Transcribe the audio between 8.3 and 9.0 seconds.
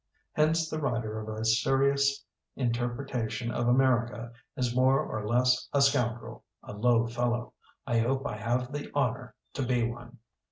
have the